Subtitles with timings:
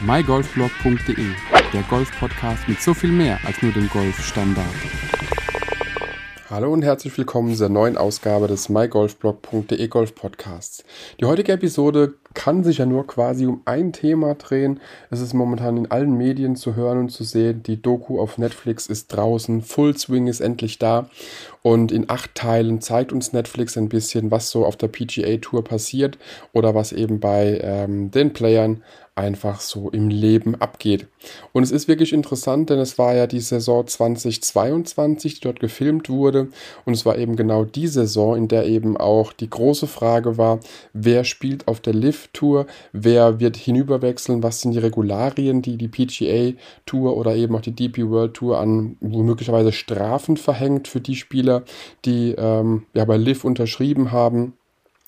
[0.00, 1.26] mygolfblog.de,
[1.72, 4.66] der Golf-Podcast mit so viel mehr als nur dem Golfstandard.
[6.48, 10.84] Hallo und herzlich willkommen zur neuen Ausgabe des mygolfblog.de Golf Podcasts.
[11.20, 14.80] Die heutige Episode kann sich ja nur quasi um ein Thema drehen.
[15.10, 17.62] Es ist momentan in allen Medien zu hören und zu sehen.
[17.62, 21.08] Die Doku auf Netflix ist draußen, Full Swing ist endlich da
[21.62, 25.64] und in acht Teilen zeigt uns Netflix ein bisschen, was so auf der PGA Tour
[25.64, 26.18] passiert
[26.52, 28.82] oder was eben bei ähm, den Playern
[29.18, 31.08] einfach so im Leben abgeht.
[31.52, 36.08] Und es ist wirklich interessant, denn es war ja die Saison 2022, die dort gefilmt
[36.08, 36.48] wurde.
[36.84, 40.60] Und es war eben genau die Saison, in der eben auch die große Frage war,
[40.92, 45.86] wer spielt auf der Lift Tour, wer wird hinüberwechseln, was sind die Regularien, die die
[45.86, 51.14] PGA Tour oder eben auch die DP World Tour an möglicherweise Strafen verhängt für die
[51.14, 51.62] Spieler,
[52.04, 54.54] die ähm, ja bei Liv unterschrieben haben.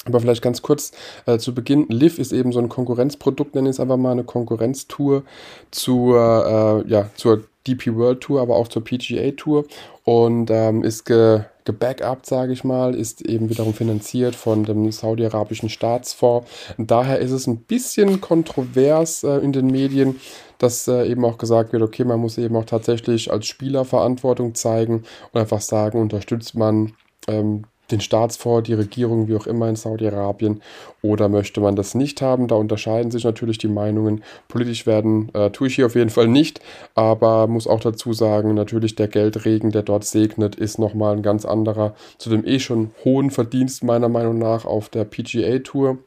[0.05, 0.93] Aber vielleicht ganz kurz
[1.27, 1.87] äh, zu Beginn.
[1.89, 5.25] Liv ist eben so ein Konkurrenzprodukt, nenne ich es einfach mal eine Konkurrenztour
[5.71, 9.65] zur, äh, ja, zur DP World Tour, aber auch zur PGA Tour
[10.05, 15.69] und ähm, ist ge, gebackupt, sage ich mal, ist eben wiederum finanziert von dem saudi-arabischen
[15.69, 16.49] Staatsfonds.
[16.79, 20.21] Daher ist es ein bisschen kontrovers äh, in den Medien,
[20.59, 24.55] dass äh, eben auch gesagt wird, okay, man muss eben auch tatsächlich als Spieler Verantwortung
[24.55, 26.93] zeigen und einfach sagen, unterstützt man
[27.29, 30.63] ähm, den Staatsfonds, die Regierung, wie auch immer in Saudi-Arabien,
[31.03, 32.49] oder möchte man das nicht haben?
[32.49, 34.23] Da unterscheiden sich natürlich die Meinungen.
[34.49, 36.61] Politisch werden äh, tue ich hier auf jeden Fall nicht,
[36.95, 41.45] aber muss auch dazu sagen, natürlich der Geldregen, der dort segnet, ist nochmal ein ganz
[41.45, 45.99] anderer zu dem eh schon hohen Verdienst meiner Meinung nach auf der PGA Tour.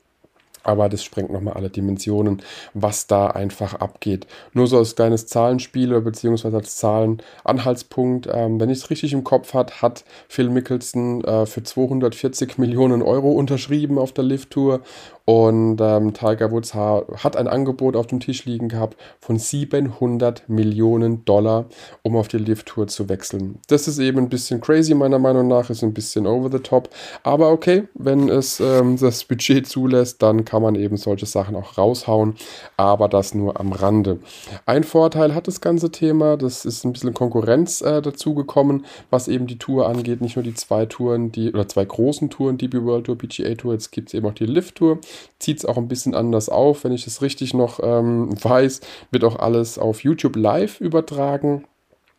[0.63, 2.41] Aber das sprengt nochmal alle Dimensionen,
[2.73, 4.27] was da einfach abgeht.
[4.53, 8.27] Nur so als kleines Zahlenspiel beziehungsweise als Zahlenanhaltspunkt.
[8.31, 13.01] Ähm, wenn ich es richtig im Kopf hat, hat Phil Mickelson äh, für 240 Millionen
[13.01, 14.81] Euro unterschrieben auf der Lift Tour
[15.25, 21.23] und ähm, Tiger Woods hat ein Angebot auf dem Tisch liegen gehabt von 700 Millionen
[21.23, 21.65] Dollar,
[22.01, 23.59] um auf die Lift Tour zu wechseln.
[23.67, 26.89] Das ist eben ein bisschen crazy meiner Meinung nach, ist ein bisschen over the top.
[27.23, 31.77] Aber okay, wenn es ähm, das Budget zulässt, dann kann man eben solche Sachen auch
[31.77, 32.35] raushauen.
[32.75, 34.19] Aber das nur am Rande.
[34.65, 39.47] Ein Vorteil hat das ganze Thema, das ist ein bisschen Konkurrenz äh, dazugekommen, was eben
[39.47, 40.19] die Tour angeht.
[40.19, 43.71] Nicht nur die zwei Touren, die oder zwei großen Touren, DB World Tour, PGA Tour,
[43.71, 44.99] jetzt gibt es eben auch die Lift Tour
[45.39, 46.83] zieht es auch ein bisschen anders auf.
[46.83, 48.81] Wenn ich es richtig noch ähm, weiß,
[49.11, 51.65] wird auch alles auf YouTube live übertragen.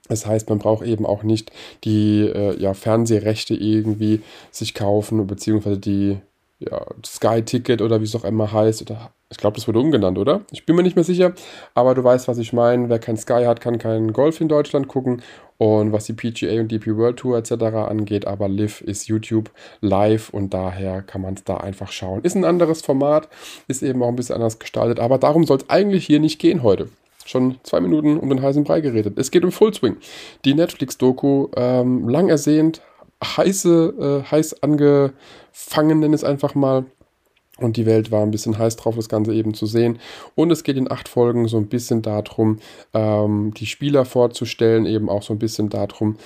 [0.08, 1.50] Das heißt, man braucht eben auch nicht
[1.84, 6.18] die äh, ja, Fernsehrechte irgendwie sich kaufen, beziehungsweise die
[6.58, 8.82] ja, Sky-Ticket oder wie es auch immer heißt.
[8.82, 10.42] Oder, ich glaube, das wurde umgenannt, oder?
[10.52, 11.32] Ich bin mir nicht mehr sicher,
[11.74, 12.88] aber du weißt, was ich meine.
[12.88, 15.22] Wer kein Sky hat, kann keinen Golf in Deutschland gucken.
[15.56, 17.52] Und was die PGA und DP World Tour etc.
[17.52, 22.22] angeht, aber Live ist YouTube live und daher kann man es da einfach schauen.
[22.22, 23.28] Ist ein anderes Format,
[23.68, 26.62] ist eben auch ein bisschen anders gestaltet, aber darum soll es eigentlich hier nicht gehen
[26.62, 26.88] heute
[27.24, 29.18] schon zwei Minuten um den heißen Brei geredet.
[29.18, 29.96] Es geht um Full Swing.
[30.44, 32.82] Die Netflix-Doku, ähm, lang ersehnt,
[33.24, 36.84] heiße, äh, heiß angefangen, nenne es einfach mal.
[37.58, 39.98] Und die Welt war ein bisschen heiß drauf, das Ganze eben zu sehen.
[40.34, 42.58] Und es geht in acht Folgen so ein bisschen darum,
[42.92, 46.16] ähm, die Spieler vorzustellen, eben auch so ein bisschen darum,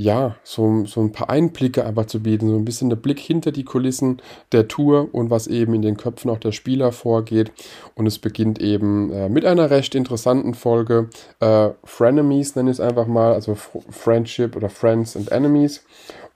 [0.00, 3.50] ja, so, so ein paar Einblicke einfach zu bieten, so ein bisschen der Blick hinter
[3.50, 7.50] die Kulissen der Tour und was eben in den Köpfen auch der Spieler vorgeht.
[7.96, 12.80] Und es beginnt eben äh, mit einer recht interessanten Folge, äh, Frenemies nenne ich es
[12.80, 15.82] einfach mal, also Friendship oder Friends and Enemies.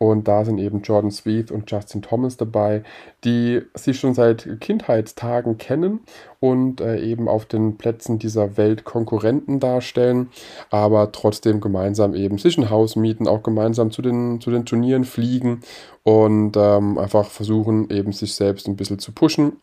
[0.03, 2.83] Und da sind eben Jordan Spieth und Justin Thomas dabei,
[3.23, 6.01] die sich schon seit Kindheitstagen kennen
[6.41, 10.31] und äh, eben auf den Plätzen dieser Welt Konkurrenten darstellen,
[10.71, 15.05] aber trotzdem gemeinsam eben sich ein Haus mieten, auch gemeinsam zu den, zu den Turnieren
[15.05, 15.61] fliegen
[16.03, 19.59] und ähm, einfach versuchen, eben sich selbst ein bisschen zu pushen.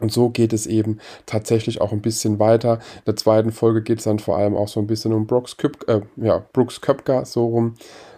[0.00, 2.74] Und so geht es eben tatsächlich auch ein bisschen weiter.
[2.74, 5.56] In der zweiten Folge geht es dann vor allem auch so ein bisschen um Brooks,
[5.56, 7.74] Köp äh, ja, Brooks Köpker, so rum.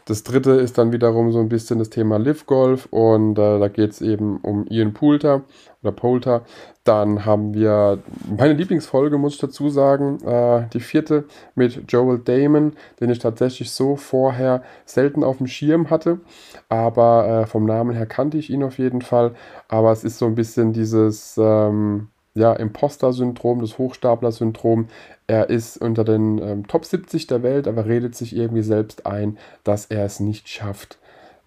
[0.06, 3.68] Das dritte ist dann wiederum so ein bisschen das Thema Live Golf und äh, da
[3.68, 5.42] geht es eben um Ian Poulter
[5.82, 6.42] oder Poulter.
[6.84, 7.98] Dann haben wir
[8.36, 11.24] meine Lieblingsfolge, muss ich dazu sagen, äh, die vierte
[11.54, 16.20] mit Joel Damon, den ich tatsächlich so vorher selten auf dem Schirm hatte.
[16.68, 19.34] Aber äh, vom Namen her kannte ich ihn auf jeden Fall.
[19.68, 24.88] Aber es ist so ein bisschen dieses ähm, ja, Imposter-Syndrom, das Hochstapler-Syndrom.
[25.26, 29.38] Er ist unter den ähm, Top 70 der Welt, aber redet sich irgendwie selbst ein,
[29.62, 30.98] dass er es nicht schafft,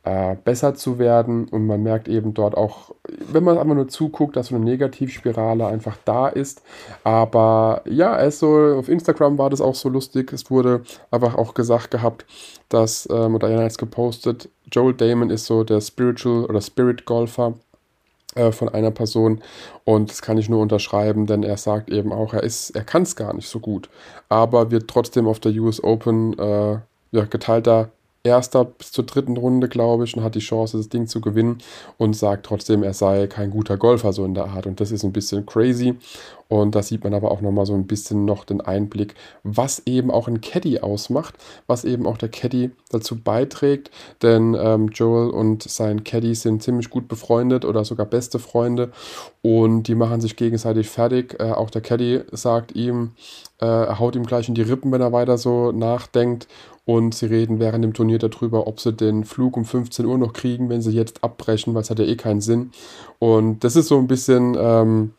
[0.03, 1.49] äh, besser zu werden.
[1.49, 2.95] Und man merkt eben dort auch,
[3.31, 6.61] wenn man einfach nur zuguckt, dass so eine Negativspirale einfach da ist.
[7.03, 10.31] Aber ja, er ist so, auf Instagram war das auch so lustig.
[10.31, 12.25] Es wurde einfach auch gesagt gehabt,
[12.69, 17.05] dass, ähm, oder er hat es gepostet, Joel Damon ist so der Spiritual oder Spirit
[17.05, 17.53] Golfer
[18.37, 19.41] äh, von einer Person
[19.83, 23.03] und das kann ich nur unterschreiben, denn er sagt eben auch, er ist, er kann
[23.03, 23.89] es gar nicht so gut,
[24.29, 26.79] aber wird trotzdem auf der US Open äh,
[27.11, 27.89] ja, geteilter
[28.27, 31.59] Erster bis zur dritten Runde, glaube ich, und hat die Chance, das Ding zu gewinnen
[31.97, 34.65] und sagt trotzdem, er sei kein guter Golfer, so in der Art.
[34.65, 35.95] Und das ist ein bisschen crazy.
[36.49, 40.11] Und da sieht man aber auch nochmal so ein bisschen noch den Einblick, was eben
[40.11, 41.35] auch ein Caddy ausmacht,
[41.67, 43.91] was eben auch der Caddy dazu beiträgt.
[44.21, 48.91] Denn ähm, Joel und sein Caddy sind ziemlich gut befreundet oder sogar beste Freunde
[49.41, 51.39] und die machen sich gegenseitig fertig.
[51.39, 53.11] Äh, auch der Caddy sagt ihm,
[53.59, 56.47] äh, haut ihm gleich in die Rippen, wenn er weiter so nachdenkt
[56.87, 60.31] und sie reden während dem Turnier darüber, ob sie den Flug um 15 Uhr noch
[60.31, 62.71] kriegen, wenn sie jetzt abbrechen, weil es hat ja eh keinen Sinn.
[63.19, 65.11] Und das ist so ein bisschen, ähm,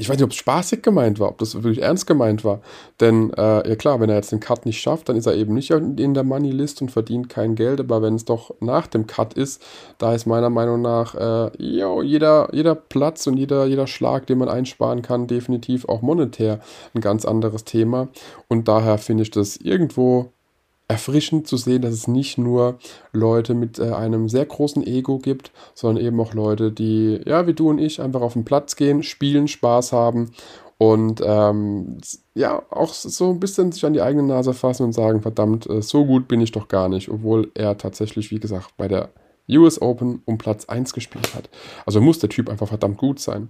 [0.00, 2.60] ich weiß nicht, ob es spaßig gemeint war, ob das wirklich ernst gemeint war.
[3.00, 5.52] Denn, äh, ja klar, wenn er jetzt den Cut nicht schafft, dann ist er eben
[5.52, 7.80] nicht in der Money-List und verdient kein Geld.
[7.80, 9.62] Aber wenn es doch nach dem Cut ist,
[9.98, 14.38] da ist meiner Meinung nach, äh, yo, jeder, jeder Platz und jeder, jeder Schlag, den
[14.38, 16.60] man einsparen kann, definitiv auch monetär
[16.94, 18.08] ein ganz anderes Thema.
[18.48, 20.32] Und daher finde ich das irgendwo
[20.90, 22.78] erfrischend zu sehen, dass es nicht nur
[23.12, 27.54] Leute mit äh, einem sehr großen Ego gibt, sondern eben auch Leute, die, ja, wie
[27.54, 30.32] du und ich, einfach auf den Platz gehen, spielen, Spaß haben
[30.78, 31.98] und ähm,
[32.34, 35.80] ja, auch so ein bisschen sich an die eigene Nase fassen und sagen, verdammt, äh,
[35.80, 39.10] so gut bin ich doch gar nicht, obwohl er tatsächlich, wie gesagt, bei der
[39.58, 41.48] US Open um Platz 1 gespielt hat.
[41.86, 43.48] Also muss der Typ einfach verdammt gut sein.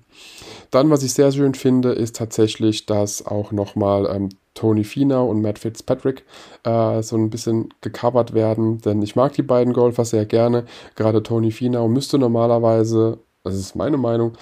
[0.71, 5.43] Dann, was ich sehr schön finde, ist tatsächlich, dass auch nochmal ähm, Tony Finau und
[5.43, 6.25] Matt Fitzpatrick
[6.65, 10.65] äh, so ein bisschen gecovert werden, denn ich mag die beiden Golfer sehr gerne.
[10.97, 14.33] Gerade Tony Finau müsste normalerweise, das ist meine Meinung,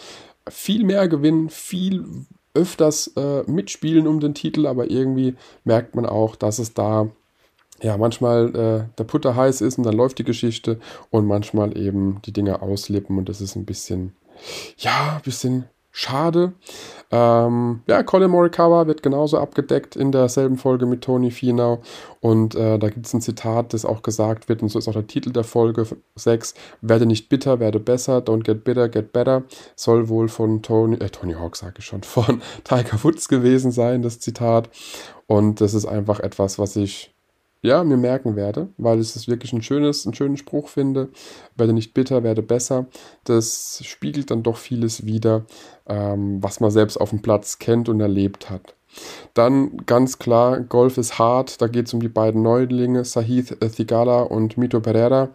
[0.48, 2.04] viel mehr gewinnen, viel
[2.54, 7.08] öfters äh, mitspielen um den Titel, aber irgendwie merkt man auch, dass es da
[7.80, 10.78] ja, manchmal äh, der Putter heiß ist und dann läuft die Geschichte
[11.10, 14.14] und manchmal eben die Dinge auslippen und das ist ein bisschen,
[14.78, 16.52] ja, ein bisschen schade.
[17.10, 21.80] Ähm, ja, Colin Morikawa wird genauso abgedeckt in derselben Folge mit Tony Finau
[22.20, 24.92] und äh, da gibt es ein Zitat, das auch gesagt wird und so ist auch
[24.92, 29.44] der Titel der Folge 6, werde nicht bitter, werde besser, don't get bitter, get better,
[29.74, 34.02] soll wohl von Tony, äh, Tony Hawk sage ich schon, von Tiger Woods gewesen sein,
[34.02, 34.68] das Zitat
[35.26, 37.12] und das ist einfach etwas, was ich
[37.60, 41.08] ja, mir merken werde, weil es wirklich ein schönes, einen schönen Spruch finde.
[41.56, 42.86] Werde nicht bitter, werde besser.
[43.24, 45.44] Das spiegelt dann doch vieles wider,
[45.88, 48.74] ähm, was man selbst auf dem Platz kennt und erlebt hat.
[49.34, 51.60] Dann ganz klar, Golf ist hart.
[51.60, 55.30] Da geht es um die beiden Neulinge, Sahith Thigala und Mito Pereira.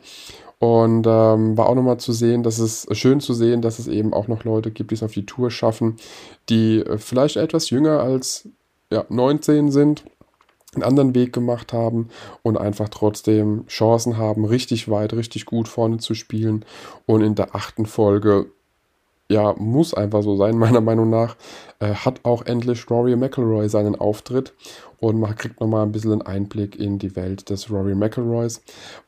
[0.60, 4.14] Und ähm, war auch nochmal zu sehen, dass es schön zu sehen, dass es eben
[4.14, 5.98] auch noch Leute gibt, die es auf die Tour schaffen,
[6.48, 8.48] die äh, vielleicht etwas jünger als
[8.90, 10.06] ja, 19 sind
[10.75, 12.10] einen anderen Weg gemacht haben
[12.42, 16.66] und einfach trotzdem Chancen haben, richtig weit, richtig gut vorne zu spielen.
[17.06, 18.48] Und in der achten Folge,
[19.30, 21.36] ja, muss einfach so sein, meiner Meinung nach,
[21.80, 24.54] äh, hat auch endlich Rory McElroy seinen Auftritt
[25.00, 28.62] und man kriegt nochmal ein bisschen einen Einblick in die Welt des Rory McElroys.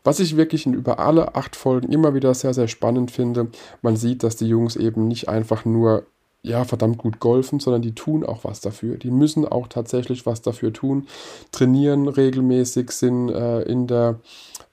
[0.04, 3.48] Was ich wirklich über alle acht Folgen immer wieder sehr, sehr spannend finde,
[3.82, 6.06] man sieht, dass die Jungs eben nicht einfach nur
[6.46, 8.98] ja, verdammt gut golfen, sondern die tun auch was dafür.
[8.98, 11.08] Die müssen auch tatsächlich was dafür tun,
[11.52, 14.20] trainieren regelmäßig, sind äh, in der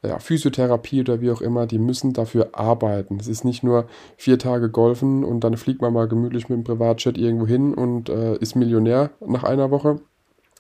[0.03, 3.19] ja, Physiotherapie oder wie auch immer, die müssen dafür arbeiten.
[3.21, 3.87] Es ist nicht nur
[4.17, 8.09] vier Tage golfen und dann fliegt man mal gemütlich mit dem Privatjet irgendwo hin und
[8.09, 10.01] äh, ist Millionär nach einer Woche.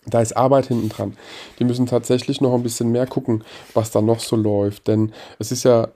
[0.06, 1.16] Da ist Arbeit hinten dran.
[1.58, 4.88] Die müssen tatsächlich noch ein bisschen mehr gucken, was da noch so läuft.
[4.88, 5.88] Denn es ist ja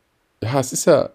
[0.42, 1.10] ja, es ist ja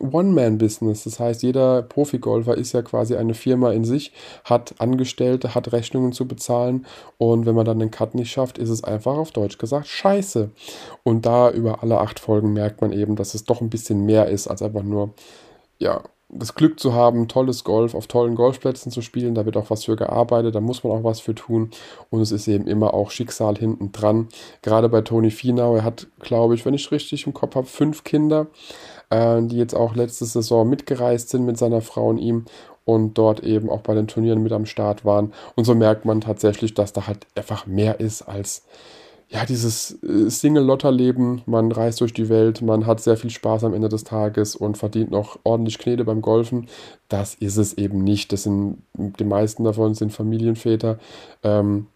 [0.00, 1.04] One-Man-Business.
[1.04, 4.12] Das heißt, jeder Profigolfer ist ja quasi eine Firma in sich,
[4.44, 6.86] hat Angestellte, hat Rechnungen zu bezahlen
[7.18, 10.50] und wenn man dann den Cut nicht schafft, ist es einfach auf Deutsch gesagt scheiße.
[11.02, 14.28] Und da über alle acht Folgen merkt man eben, dass es doch ein bisschen mehr
[14.28, 15.12] ist als einfach nur,
[15.78, 19.70] ja, das Glück zu haben, tolles Golf auf tollen Golfplätzen zu spielen, da wird auch
[19.70, 21.70] was für gearbeitet, da muss man auch was für tun
[22.10, 24.28] und es ist eben immer auch Schicksal hinten dran.
[24.62, 28.04] Gerade bei Toni Finau, er hat, glaube ich, wenn ich richtig im Kopf habe, fünf
[28.04, 28.48] Kinder,
[29.10, 32.46] äh, die jetzt auch letzte Saison mitgereist sind mit seiner Frau und ihm
[32.84, 35.32] und dort eben auch bei den Turnieren mit am Start waren.
[35.54, 38.64] Und so merkt man tatsächlich, dass da halt einfach mehr ist als
[39.28, 43.74] ja, dieses äh, Single-Lotter-Leben, man reist durch die Welt, man hat sehr viel Spaß am
[43.74, 46.68] Ende des Tages und verdient noch ordentlich Knete beim Golfen.
[47.08, 48.32] Das ist es eben nicht.
[48.32, 50.98] Das sind, die meisten davon sind Familienväter.
[51.42, 51.86] Ähm,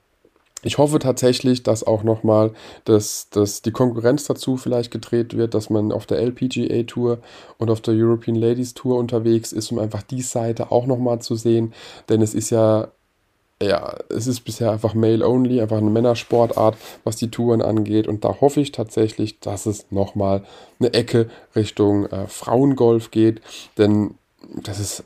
[0.62, 2.52] ich hoffe tatsächlich, dass auch nochmal
[2.84, 7.18] dass, dass die Konkurrenz dazu vielleicht gedreht wird, dass man auf der LPGA Tour
[7.58, 11.36] und auf der European Ladies Tour unterwegs ist, um einfach die Seite auch nochmal zu
[11.36, 11.74] sehen.
[12.08, 12.88] Denn es ist ja
[13.62, 18.06] ja, es ist bisher einfach Male-Only, einfach eine Männersportart, was die Touren angeht.
[18.06, 20.44] Und da hoffe ich tatsächlich, dass es nochmal
[20.78, 23.40] eine Ecke Richtung äh, Frauengolf geht.
[23.76, 24.14] Denn
[24.62, 25.04] das ist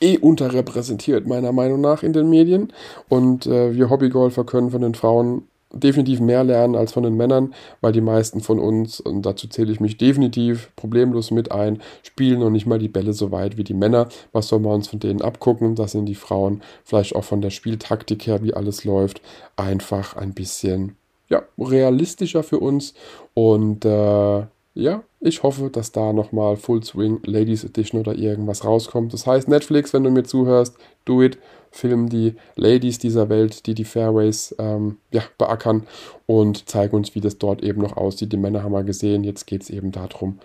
[0.00, 2.72] eh unterrepräsentiert, meiner Meinung nach, in den Medien.
[3.08, 7.54] Und äh, wir Hobbygolfer können von den Frauen definitiv mehr lernen als von den Männern,
[7.80, 12.40] weil die meisten von uns, und dazu zähle ich mich definitiv problemlos mit ein, spielen
[12.40, 14.08] noch nicht mal die Bälle so weit wie die Männer.
[14.32, 15.74] Was soll man uns von denen abgucken?
[15.74, 19.20] Das sind die Frauen vielleicht auch von der Spieltaktik her, wie alles läuft,
[19.56, 20.96] einfach ein bisschen
[21.28, 22.94] ja, realistischer für uns.
[23.34, 24.42] Und äh,
[24.74, 29.12] ja, ich hoffe, dass da nochmal Full Swing Ladies Edition oder irgendwas rauskommt.
[29.12, 31.38] Das heißt, Netflix, wenn du mir zuhörst, do it
[31.70, 35.86] filmen die Ladies dieser Welt, die die Fairways ähm, ja, beackern
[36.26, 38.32] und zeigen uns, wie das dort eben noch aussieht.
[38.32, 40.38] Die Männer haben wir gesehen, jetzt geht es eben darum,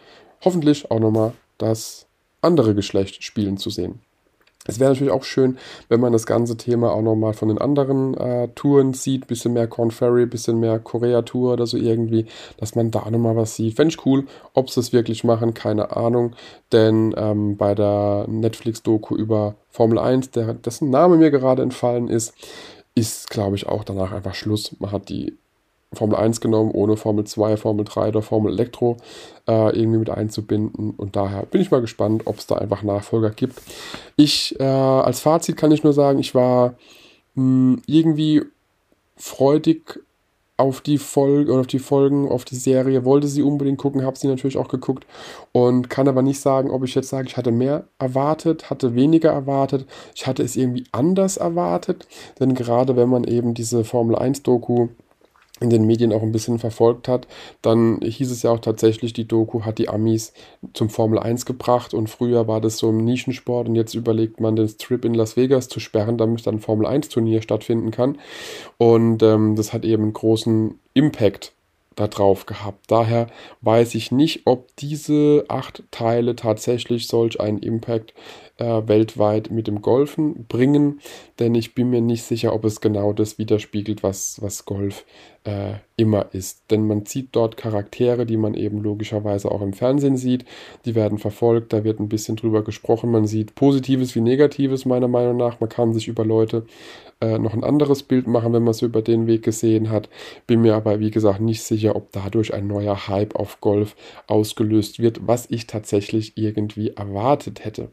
[0.43, 2.07] hoffentlich auch nochmal das
[2.41, 3.99] andere Geschlecht spielen zu sehen.
[4.67, 8.13] Es wäre natürlich auch schön, wenn man das ganze Thema auch nochmal von den anderen
[8.15, 12.25] äh, Touren sieht, bisschen mehr Corn Ferry, bisschen mehr Korea-Tour oder so irgendwie,
[12.57, 13.77] dass man da nochmal was sieht.
[13.77, 16.35] Fände ich cool, ob sie es wirklich machen, keine Ahnung,
[16.73, 22.33] denn ähm, bei der Netflix-Doku über Formel 1, der, dessen Name mir gerade entfallen ist,
[22.95, 24.75] ist, glaube ich, auch danach einfach Schluss.
[24.79, 25.37] Man hat die
[25.93, 28.97] Formel 1 genommen, ohne Formel 2, Formel 3 oder Formel Elektro
[29.47, 30.91] äh, irgendwie mit einzubinden.
[30.91, 33.59] Und daher bin ich mal gespannt, ob es da einfach Nachfolger gibt.
[34.15, 36.75] Ich, äh, als Fazit kann ich nur sagen, ich war
[37.35, 38.43] mh, hm, irgendwie
[39.15, 39.99] freudig
[40.57, 44.19] auf die Folge oder auf die Folgen, auf die Serie, wollte sie unbedingt gucken, habe
[44.19, 45.05] sie natürlich auch geguckt
[45.53, 49.31] und kann aber nicht sagen, ob ich jetzt sage, ich hatte mehr erwartet, hatte weniger
[49.31, 52.07] erwartet, ich hatte es irgendwie anders erwartet,
[52.41, 54.89] denn gerade wenn man eben diese Formel 1 Doku
[55.59, 57.27] in den Medien auch ein bisschen verfolgt hat,
[57.61, 60.33] dann hieß es ja auch tatsächlich, die Doku hat die Amis
[60.73, 64.55] zum Formel 1 gebracht und früher war das so im Nischensport und jetzt überlegt man
[64.55, 68.17] den Strip in Las Vegas zu sperren, damit dann ein Formel 1 Turnier stattfinden kann
[68.77, 71.53] und ähm, das hat eben einen großen Impact
[71.99, 72.85] darauf gehabt.
[72.87, 73.27] Daher
[73.61, 78.13] weiß ich nicht, ob diese acht Teile tatsächlich solch einen Impact
[78.59, 80.99] äh, weltweit mit dem Golfen bringen,
[81.39, 85.05] denn ich bin mir nicht sicher, ob es genau das widerspiegelt, was, was Golf
[85.45, 86.69] äh, immer ist.
[86.69, 90.45] Denn man sieht dort Charaktere, die man eben logischerweise auch im Fernsehen sieht,
[90.85, 95.07] die werden verfolgt, da wird ein bisschen drüber gesprochen, man sieht Positives wie Negatives meiner
[95.07, 96.65] Meinung nach, man kann sich über Leute
[97.21, 100.09] äh, noch ein anderes Bild machen, wenn man es über den Weg gesehen hat,
[100.47, 103.95] bin mir aber wie gesagt nicht sicher, ob dadurch ein neuer Hype auf Golf
[104.27, 107.89] ausgelöst wird, was ich tatsächlich irgendwie erwartet hätte.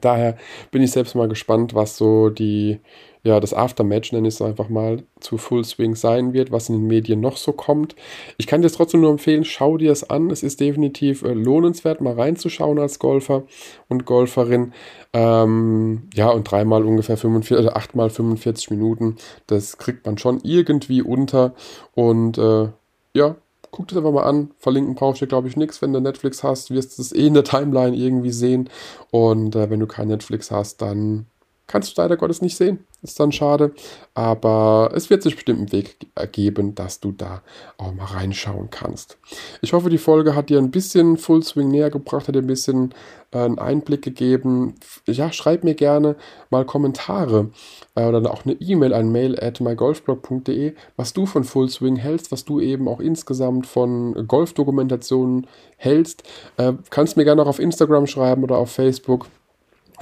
[0.00, 0.36] Daher
[0.70, 2.80] bin ich selbst mal gespannt, was so die,
[3.22, 6.76] ja, das Aftermatch, nenne ich es einfach mal, zu Full Swing sein wird, was in
[6.76, 7.94] den Medien noch so kommt.
[8.38, 10.30] Ich kann dir es trotzdem nur empfehlen, schau dir es an.
[10.30, 13.44] Es ist definitiv äh, lohnenswert, mal reinzuschauen als Golfer
[13.88, 14.72] und Golferin.
[15.12, 21.02] Ähm, ja, und dreimal ungefähr 45, also achtmal 45 Minuten, das kriegt man schon irgendwie
[21.02, 21.54] unter.
[21.94, 22.68] Und äh,
[23.14, 23.36] ja,
[23.72, 24.52] guck dir das einfach mal an.
[24.58, 25.82] Verlinken brauchst du, glaube ich, nichts.
[25.82, 28.70] Wenn du Netflix hast, wirst du es eh in der Timeline irgendwie sehen.
[29.10, 31.26] Und äh, wenn du kein Netflix hast, dann
[31.72, 32.84] kannst du leider Gottes nicht sehen.
[33.00, 33.72] Ist dann schade.
[34.12, 37.42] Aber es wird sich bestimmt einen Weg ergeben, dass du da
[37.78, 39.16] auch mal reinschauen kannst.
[39.62, 42.46] Ich hoffe, die Folge hat dir ein bisschen Full Swing näher gebracht, hat dir ein
[42.46, 42.94] bisschen
[43.30, 44.74] äh, einen Einblick gegeben.
[45.06, 46.16] Ja, schreib mir gerne
[46.50, 47.50] mal Kommentare
[47.94, 52.30] äh, oder auch eine E-Mail an mail at mygolfblog.de, was du von Full Swing hältst,
[52.30, 56.24] was du eben auch insgesamt von Golfdokumentationen hältst.
[56.58, 59.26] Äh, kannst mir gerne auch auf Instagram schreiben oder auf Facebook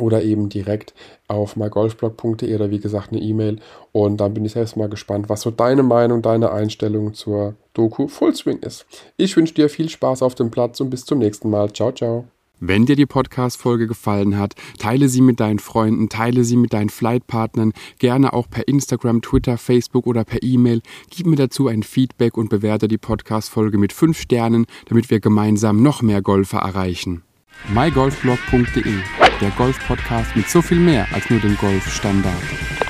[0.00, 0.95] oder eben direkt
[1.28, 3.59] auf mygolfblog.de oder wie gesagt eine E-Mail.
[3.92, 8.09] Und dann bin ich selbst mal gespannt, was so deine Meinung, deine Einstellung zur Doku
[8.09, 8.87] Full Swing ist.
[9.16, 11.73] Ich wünsche dir viel Spaß auf dem Platz und bis zum nächsten Mal.
[11.73, 12.25] Ciao, ciao.
[12.62, 16.90] Wenn dir die Podcast-Folge gefallen hat, teile sie mit deinen Freunden, teile sie mit deinen
[16.90, 20.83] Flightpartnern, gerne auch per Instagram, Twitter, Facebook oder per E-Mail.
[21.09, 25.83] Gib mir dazu ein Feedback und bewerte die Podcast-Folge mit 5 Sternen, damit wir gemeinsam
[25.83, 27.23] noch mehr Golfer erreichen
[27.69, 28.95] mygolfblog.de,
[29.41, 32.90] der Golf-Podcast mit so viel mehr als nur dem Golfstandard.